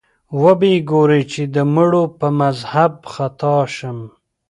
[0.41, 3.99] وبه یې ګورې چې د مړو په مذهب خطا شم